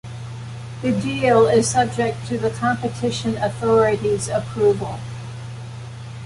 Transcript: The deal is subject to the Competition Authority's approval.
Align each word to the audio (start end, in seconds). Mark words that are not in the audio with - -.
The 0.81 0.99
deal 0.99 1.45
is 1.45 1.69
subject 1.69 2.25
to 2.25 2.39
the 2.39 2.49
Competition 2.49 3.37
Authority's 3.37 4.29
approval. 4.29 4.97